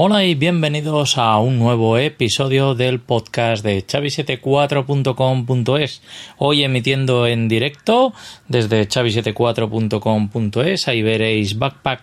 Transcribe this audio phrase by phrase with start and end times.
[0.00, 6.02] Hola y bienvenidos a un nuevo episodio del podcast de chavi74.com.es.
[6.36, 8.14] Hoy emitiendo en directo
[8.46, 10.86] desde chavi74.com.es.
[10.86, 12.02] Ahí veréis Backpack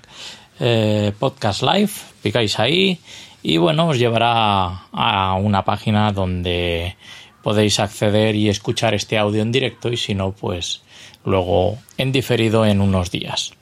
[0.59, 1.91] eh, Podcast Live.
[2.21, 2.99] Picáis ahí
[3.41, 6.97] y bueno, os llevará a una página donde
[7.43, 10.81] podéis acceder y escuchar este audio en directo y si no, pues
[11.25, 13.53] luego en diferido en unos días.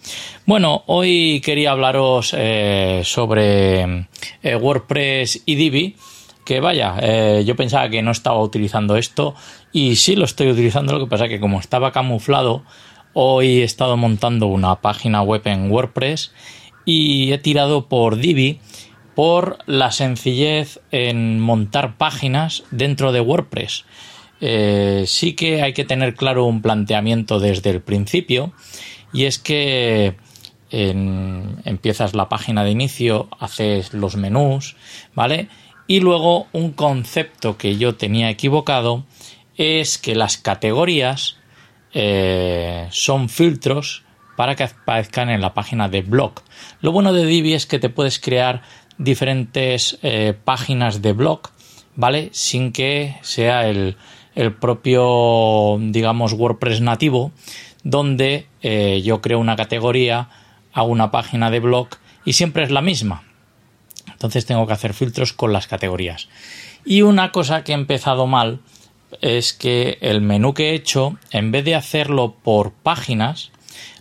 [0.45, 4.07] Bueno, hoy quería hablaros eh, sobre
[4.43, 5.95] eh, WordPress y Divi.
[6.45, 9.33] Que vaya, eh, yo pensaba que no estaba utilizando esto
[9.71, 12.63] y sí lo estoy utilizando, lo que pasa que como estaba camuflado,
[13.13, 16.33] hoy he estado montando una página web en WordPress
[16.83, 18.59] y he tirado por Divi
[19.15, 23.85] por la sencillez en montar páginas dentro de WordPress.
[24.45, 28.51] Eh, sí que hay que tener claro un planteamiento desde el principio
[29.13, 30.17] y es que
[30.69, 34.75] empiezas la página de inicio, haces los menús,
[35.13, 35.47] ¿vale?
[35.87, 39.05] Y luego un concepto que yo tenía equivocado
[39.55, 41.37] es que las categorías
[41.93, 44.03] eh, son filtros
[44.35, 46.33] para que aparezcan en la página de blog.
[46.81, 48.63] Lo bueno de Divi es que te puedes crear
[48.97, 51.43] diferentes eh, páginas de blog,
[51.95, 52.29] ¿vale?
[52.33, 53.95] Sin que sea el,
[54.35, 57.31] el propio, digamos, WordPress nativo,
[57.83, 60.29] donde eh, yo creo una categoría,
[60.73, 61.89] hago una página de blog
[62.25, 63.23] y siempre es la misma.
[64.11, 66.29] Entonces tengo que hacer filtros con las categorías.
[66.85, 68.59] Y una cosa que he empezado mal
[69.21, 73.51] es que el menú que he hecho, en vez de hacerlo por páginas,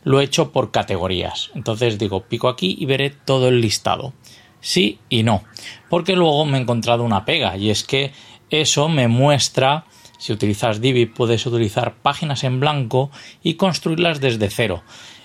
[0.04, 1.50] lo he hecho por categorías.
[1.54, 4.12] Entonces digo, pico aquí y veré todo el listado.
[4.60, 5.42] Sí y no.
[5.90, 8.12] Porque luego me he encontrado una pega y es que
[8.50, 9.86] eso me muestra
[10.22, 13.10] si utilizas Divi puedes utilizar páginas en blanco
[13.42, 14.84] y construirlas desde cero.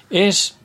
[0.10, 0.58] Es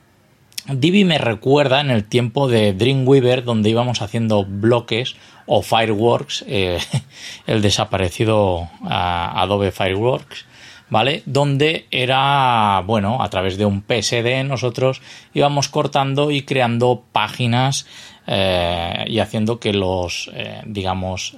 [0.65, 6.79] Divi me recuerda en el tiempo de Dreamweaver donde íbamos haciendo bloques o Fireworks, eh,
[7.45, 10.47] el desaparecido Adobe Fireworks,
[10.89, 11.21] ¿vale?
[11.27, 15.03] Donde era, bueno, a través de un PSD nosotros
[15.35, 17.85] íbamos cortando y creando páginas
[18.25, 21.35] eh, y haciendo que los, eh, digamos,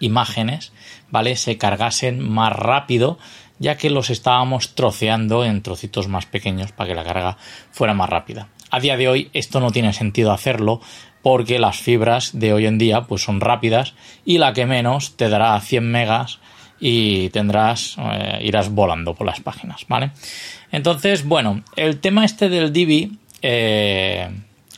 [0.00, 0.72] imágenes,
[1.10, 1.36] ¿vale?
[1.36, 3.18] Se cargasen más rápido,
[3.58, 7.36] ya que los estábamos troceando en trocitos más pequeños para que la carga
[7.70, 8.48] fuera más rápida.
[8.70, 10.80] A día de hoy esto no tiene sentido hacerlo
[11.22, 13.94] porque las fibras de hoy en día pues son rápidas
[14.24, 16.38] y la que menos te dará 100 megas
[16.80, 20.12] y tendrás eh, irás volando por las páginas, ¿vale?
[20.72, 24.30] Entonces, bueno, el tema este del Divi eh,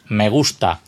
[0.08, 0.80] me gusta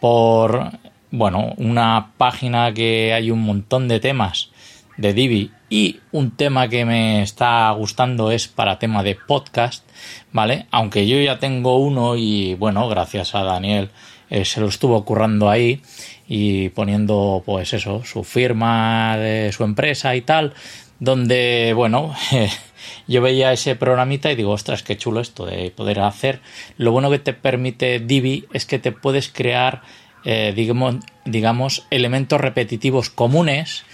[0.00, 0.70] por
[1.12, 4.50] bueno, una página que hay un montón de temas
[4.96, 9.88] de Divi y un tema que me está gustando es para tema de podcast,
[10.32, 10.66] ¿vale?
[10.70, 13.90] Aunque yo ya tengo uno y bueno, gracias a Daniel
[14.30, 15.82] eh, se lo estuvo currando ahí
[16.26, 20.54] y poniendo pues eso, su firma de su empresa y tal,
[20.98, 22.14] donde bueno,
[23.06, 26.40] yo veía ese programita y digo, ostras, qué chulo esto de poder hacer.
[26.78, 29.82] Lo bueno que te permite Divi es que te puedes crear
[30.24, 33.84] eh, digamos, digamos, elementos repetitivos comunes,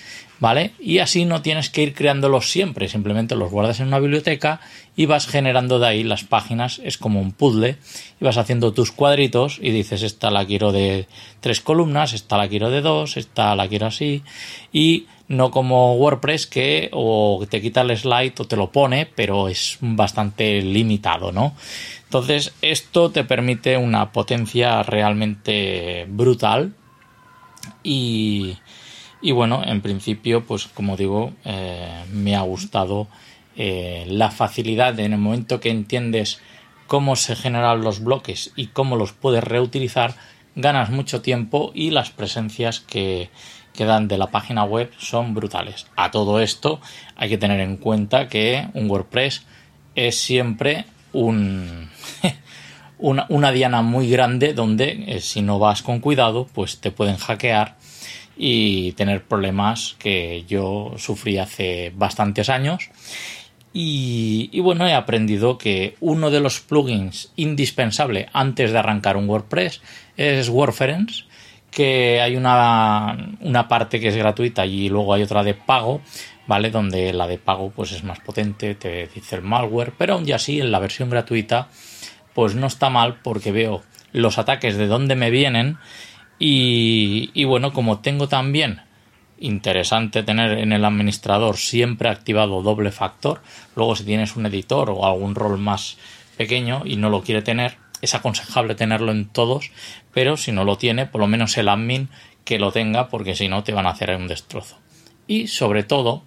[0.40, 0.72] ¿vale?
[0.78, 4.60] Y así no tienes que ir creándolos siempre, simplemente los guardas en una biblioteca
[4.96, 7.76] y vas generando de ahí las páginas, es como un puzzle,
[8.20, 11.06] y vas haciendo tus cuadritos y dices, esta la quiero de
[11.40, 14.22] tres columnas, esta la quiero de dos, esta la quiero así,
[14.72, 19.48] y no como WordPress que o te quita el slide o te lo pone, pero
[19.48, 21.54] es bastante limitado, ¿no?
[22.04, 26.74] Entonces, esto te permite una potencia realmente brutal
[27.82, 28.56] y,
[29.22, 33.08] bueno, en principio, pues como digo, eh, me ha gustado
[33.56, 36.40] eh, la facilidad en el momento que entiendes
[36.86, 40.14] cómo se generan los bloques y cómo los puedes reutilizar,
[40.54, 43.28] ganas mucho tiempo y las presencias que,
[43.78, 45.86] que dan de la página web son brutales.
[45.94, 46.80] A todo esto
[47.14, 49.44] hay que tener en cuenta que un WordPress
[49.94, 51.88] es siempre un,
[52.98, 57.76] una, diana muy grande donde eh, si no vas con cuidado pues te pueden hackear
[58.36, 62.90] y tener problemas que yo sufrí hace bastantes años
[63.72, 69.82] y, bueno he aprendido que uno de los plugins indispensable antes de arrancar un WordPress
[70.16, 71.27] es Wordference
[71.70, 76.00] que hay una, una parte que es gratuita y luego hay otra de pago
[76.48, 76.70] ¿vale?
[76.70, 80.60] Donde la de pago pues es más potente, te dice el malware, pero aún así
[80.60, 81.68] en la versión gratuita
[82.34, 83.82] pues no está mal porque veo
[84.12, 85.76] los ataques de dónde me vienen
[86.38, 88.80] y, y bueno, como tengo también
[89.38, 93.42] interesante tener en el administrador siempre activado doble factor,
[93.76, 95.98] luego si tienes un editor o algún rol más
[96.36, 99.70] pequeño y no lo quiere tener, es aconsejable tenerlo en todos,
[100.12, 102.08] pero si no lo tiene, por lo menos el admin
[102.44, 104.78] que lo tenga, porque si no te van a hacer un destrozo.
[105.26, 106.22] Y sobre todo,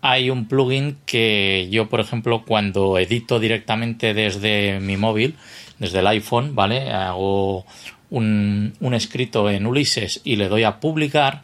[0.00, 5.34] hay un plugin que yo, por ejemplo, cuando edito directamente desde mi móvil,
[5.78, 6.90] desde el iPhone, ¿vale?
[6.90, 7.66] Hago
[8.10, 11.42] un, escrito en Ulises y le doy a publicar,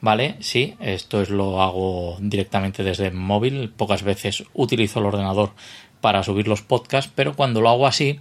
[0.00, 0.36] ¿vale?
[0.40, 3.70] Sí, esto es lo hago directamente desde el móvil.
[3.70, 5.52] Pocas veces utilizo el ordenador
[6.00, 8.20] para subir los podcasts, pero cuando lo hago así,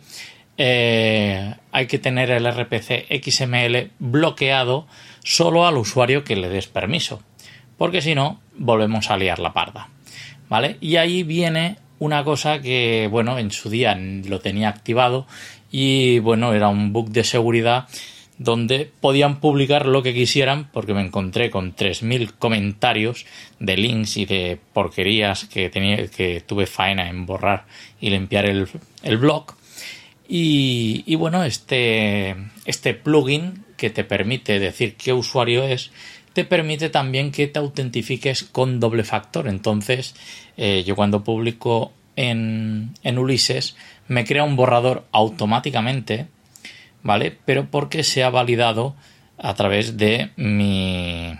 [0.57, 4.87] eh, hay que tener el RPC XML bloqueado
[5.23, 7.21] solo al usuario que le des permiso,
[7.77, 9.89] porque si no, volvemos a liar la parda.
[10.49, 10.77] ¿Vale?
[10.81, 15.25] Y ahí viene una cosa que, bueno, en su día lo tenía activado
[15.71, 17.87] y, bueno, era un bug de seguridad
[18.37, 23.25] donde podían publicar lo que quisieran porque me encontré con 3.000 comentarios
[23.59, 27.65] de links y de porquerías que, tenía, que tuve faena en borrar
[28.01, 28.67] y limpiar el,
[29.03, 29.55] el blog.
[30.35, 32.35] Y, bueno, este,
[32.65, 35.91] este plugin que te permite decir qué usuario es,
[36.33, 39.47] te permite también que te autentifiques con doble factor.
[39.47, 40.15] Entonces,
[40.57, 43.75] eh, yo cuando publico en, en Ulises,
[44.07, 46.27] me crea un borrador automáticamente
[47.03, 47.37] ¿vale?
[47.45, 48.95] Pero porque se ha validado
[49.37, 51.33] a través de mi,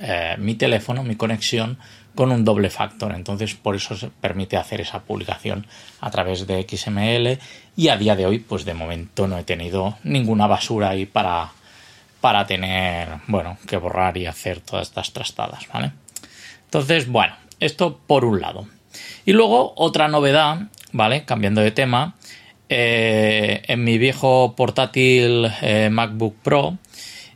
[0.00, 1.78] eh, mi teléfono, mi conexión
[2.14, 3.14] con un doble factor.
[3.14, 5.66] Entonces, por eso se permite hacer esa publicación
[6.00, 7.38] a través de XML
[7.76, 11.52] y a día de hoy, pues de momento no he tenido ninguna basura ahí para,
[12.20, 15.92] para tener, bueno, que borrar y hacer todas estas trastadas, ¿vale?
[16.64, 18.66] Entonces, bueno, esto por un lado.
[19.24, 21.24] Y luego otra novedad, ¿vale?
[21.24, 22.14] Cambiando de tema,
[22.68, 26.78] eh, en mi viejo portátil eh, MacBook Pro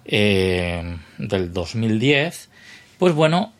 [0.04, 2.48] eh, del 2010,
[2.98, 3.52] pues bueno,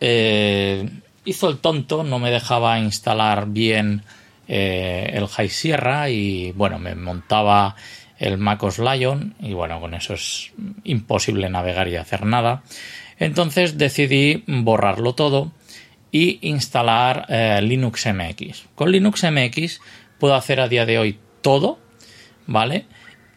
[1.29, 4.03] hizo el tonto, no me dejaba instalar bien
[4.47, 7.77] el High Sierra y bueno, me montaba
[8.19, 10.53] el MacOS Lion y bueno, con eso es
[10.85, 12.63] imposible navegar y hacer nada.
[13.19, 15.53] Entonces decidí borrarlo todo
[16.11, 17.27] y instalar
[17.63, 18.69] Linux MX.
[18.75, 19.81] Con Linux MX
[20.19, 21.79] puedo hacer a día de hoy todo,
[22.47, 22.87] ¿vale?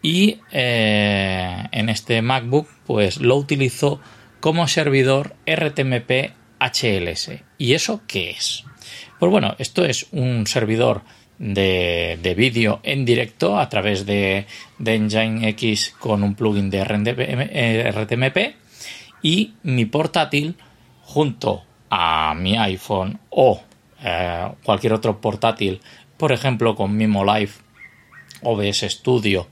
[0.02, 4.02] Y eh, en este MacBook, pues lo utilizo
[4.40, 7.32] como servidor RTMP HLS.
[7.62, 8.64] ¿Y eso qué es?
[9.20, 11.04] Pues bueno, esto es un servidor
[11.38, 14.48] de, de vídeo en directo a través de,
[14.80, 18.56] de Nginx con un plugin de RTMP eh,
[19.22, 20.56] y mi portátil
[21.04, 21.62] junto
[21.92, 23.62] a mi iPhone o
[24.04, 25.82] eh, cualquier otro portátil,
[26.18, 27.52] por ejemplo con Mimo Live
[28.42, 29.50] OBS Studio,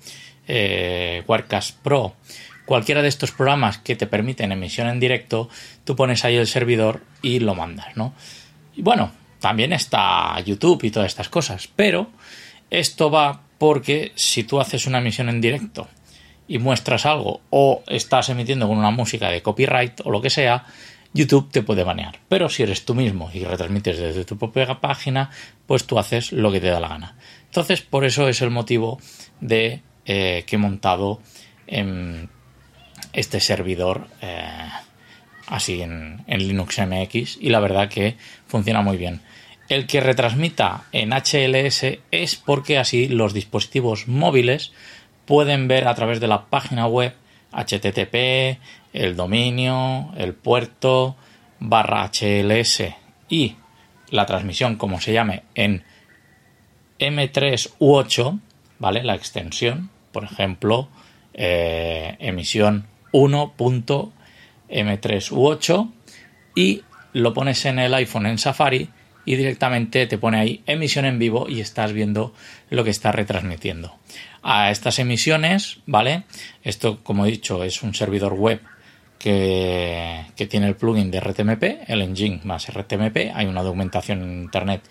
[0.48, 1.24] eh,
[1.84, 2.16] Pro,
[2.70, 5.50] cualquiera de estos programas que te permiten emisión en directo,
[5.86, 8.14] tú pones ahí el servidor y lo mandas, ¿no?
[8.76, 12.12] Y bueno, también está YouTube y todas estas cosas, pero
[12.70, 15.88] esto va porque si tú haces una emisión en directo
[16.48, 20.68] y muestras algo o estás emitiendo con una música de copyright o lo que sea,
[21.12, 22.20] YouTube te puede banear.
[22.30, 25.32] Pero si eres tú mismo y retransmites desde tu propia página,
[25.66, 27.16] pues tú haces lo que te da la gana.
[27.46, 29.00] Entonces, por eso es el motivo
[29.42, 31.20] de eh, que he montado
[33.14, 34.70] este servidor eh,
[35.48, 38.16] así en, Linux MX y la verdad que
[38.48, 39.22] funciona muy bien.
[39.68, 44.72] El que retransmita en HLS es porque así los dispositivos móviles
[45.26, 47.14] pueden ver a través de la página web
[47.52, 48.60] HTTP,
[48.94, 51.16] el dominio, el puerto,
[51.60, 52.84] barra HLS
[53.28, 53.56] y
[54.10, 55.84] la transmisión, como se llame, en
[57.00, 58.40] M3 u 8,
[58.80, 59.04] ¿vale?
[59.04, 60.90] La extensión, por ejemplo,
[61.34, 65.94] eh, emisión 1.m3 u 8
[66.56, 68.90] y lo pones en el iPhone en Safari
[69.26, 72.34] y directamente te pone ahí emisión en vivo y estás viendo
[72.70, 73.96] lo que está retransmitiendo.
[74.42, 76.24] A estas emisiones, ¿vale?
[76.64, 78.62] Esto, como he dicho, es un servidor web
[79.20, 83.32] que, que tiene el plugin de RTMP, el engine más RTMP.
[83.34, 84.82] Hay una documentación en internet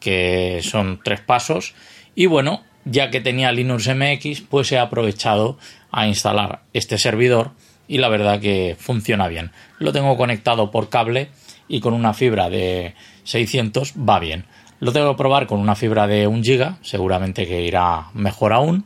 [0.00, 1.74] que son tres pasos.
[2.14, 5.58] Y bueno, ya que tenía Linux MX, pues he aprovechado
[5.90, 7.52] a instalar este servidor
[7.88, 9.50] y la verdad que funciona bien.
[9.78, 11.28] Lo tengo conectado por cable
[11.68, 14.44] y con una fibra de 600 va bien.
[14.80, 18.84] Lo tengo que probar con una fibra de 1 giga, seguramente que irá mejor aún.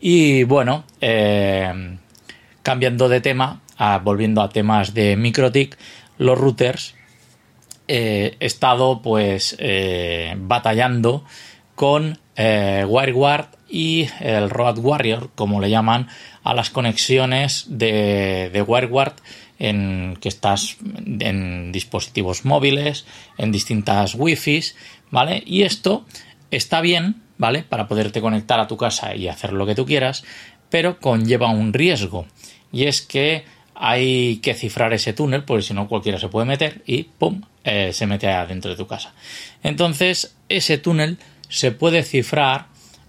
[0.00, 1.96] Y bueno, eh,
[2.62, 3.62] cambiando de tema,
[4.02, 5.76] volviendo a temas de MikroTik,
[6.18, 6.94] los routers
[7.88, 11.24] he estado pues eh, batallando
[11.74, 16.08] con eh, WireGuard y el Road Warrior, como le llaman,
[16.42, 19.14] a las conexiones de, de WireGuard
[19.58, 20.76] en que estás
[21.20, 23.06] en dispositivos móviles,
[23.38, 24.62] en distintas wifi,
[25.10, 25.42] ¿vale?
[25.46, 26.04] Y esto
[26.50, 27.62] está bien, ¿vale?
[27.62, 30.24] Para poderte conectar a tu casa y hacer lo que tú quieras,
[30.70, 32.26] pero conlleva un riesgo.
[32.72, 36.82] Y es que hay que cifrar ese túnel, porque si no cualquiera se puede meter
[36.86, 37.42] y ¡pum!
[37.64, 39.14] Eh, se mete adentro de tu casa.
[39.62, 42.66] Entonces, ese túnel se puede cifrar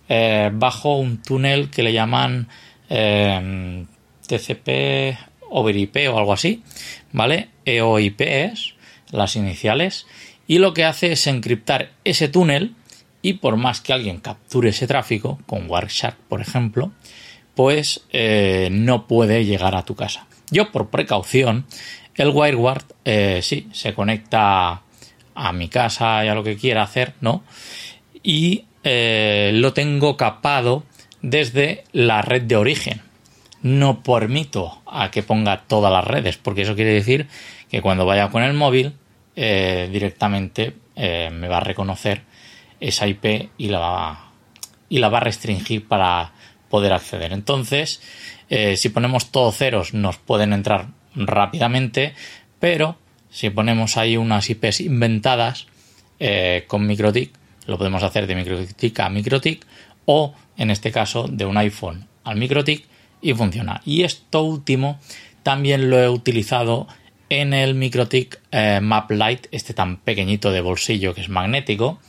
[0.09, 2.47] eh, bajo un túnel que le llaman
[2.89, 3.85] eh,
[4.27, 5.17] TCP
[5.49, 6.63] over IP o algo así,
[7.11, 7.49] ¿vale?
[7.65, 8.75] EOIP es
[9.11, 10.05] las iniciales
[10.47, 12.75] y lo que hace es encriptar ese túnel
[13.21, 16.91] y por más que alguien capture ese tráfico con Wireshark, por ejemplo,
[17.55, 18.05] pues
[18.69, 20.27] no puede llegar a tu casa.
[20.51, 21.65] Yo, por precaución,
[22.15, 24.81] el WireGuard eh, sí se conecta
[25.33, 27.43] a mi casa y a lo que quiera hacer, ¿no?
[28.25, 30.83] Y eh, lo tengo capado
[31.21, 33.01] desde la red de origen.
[33.61, 37.27] No permito a que ponga todas las redes, porque eso quiere decir
[37.69, 38.93] que cuando vaya con el móvil
[39.35, 42.21] eh, directamente me va a reconocer
[42.79, 44.31] esa IP y la va,
[44.87, 46.31] y la va a restringir para
[46.69, 47.33] poder acceder.
[47.33, 48.01] Entonces,
[48.49, 52.13] eh, si ponemos todos ceros nos pueden entrar rápidamente,
[52.59, 52.97] pero
[53.29, 55.67] si ponemos ahí unas IPs inventadas
[56.19, 57.31] eh, con MikroTik,
[57.67, 59.65] lo podemos hacer de MikroTik a MikroTik
[60.05, 62.85] o en este caso de un iPhone al MikroTik
[63.21, 63.81] y funciona.
[63.85, 64.99] Y esto último
[65.43, 66.87] también lo he utilizado
[67.29, 71.99] en el MikroTik eh, Map Lite, este tan pequeñito de bolsillo que es magnético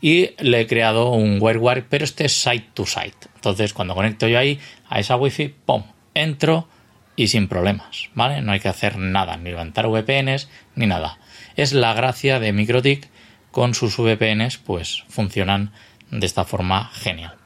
[0.00, 3.28] y le he creado un WireWire, pero este es site to site.
[3.36, 5.84] Entonces, cuando conecto yo ahí a esa Wi-Fi, ¡pum!
[6.14, 6.68] Entro
[7.14, 8.42] y sin problemas, ¿vale?
[8.42, 11.18] No hay que hacer nada, ni levantar VPNs, ni nada.
[11.56, 13.08] Es la gracia de MikroTik
[13.52, 15.70] con sus VPNs, pues funcionan
[16.10, 17.36] de esta forma genial.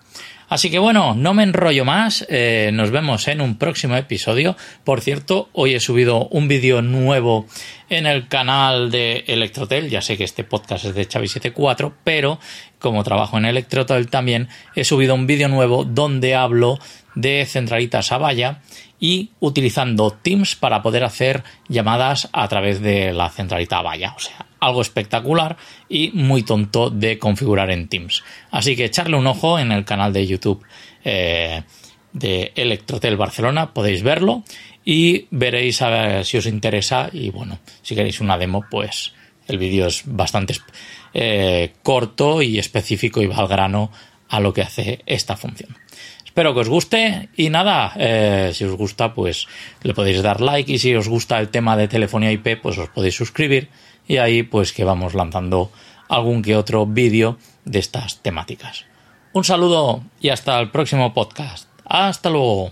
[0.48, 4.56] Así que bueno, no me enrollo más, eh, nos vemos en un próximo episodio.
[4.84, 7.46] Por cierto, hoy he subido un vídeo nuevo
[7.88, 12.38] en el canal de Electrotel, ya sé que este podcast es de Chavi74, pero
[12.78, 16.78] como trabajo en Electrotel también he subido un vídeo nuevo donde hablo
[17.16, 18.60] de centralitas a valla
[19.00, 24.14] y utilizando Teams para poder hacer llamadas a través de la centralita a valla.
[24.16, 25.56] O sea, algo espectacular
[25.88, 28.22] y muy tonto de configurar en Teams.
[28.50, 30.64] Así que echarle un ojo en el canal de YouTube
[31.04, 31.62] eh,
[32.12, 34.42] de Electrotel Barcelona, podéis verlo
[34.84, 35.80] y veréis
[36.22, 39.12] si os interesa y bueno, si queréis una demo, pues
[39.46, 40.54] el vídeo es bastante
[41.14, 43.90] eh, corto y específico y va al grano
[44.28, 45.76] a lo que hace esta función.
[46.24, 49.46] Espero que os guste y nada, eh, si os gusta pues
[49.82, 52.90] le podéis dar like y si os gusta el tema de telefonía IP pues os
[52.90, 53.70] podéis suscribir
[54.06, 55.70] y ahí pues que vamos lanzando
[56.08, 58.84] algún que otro vídeo de estas temáticas.
[59.32, 61.68] Un saludo y hasta el próximo podcast.
[61.84, 62.70] Hasta luego.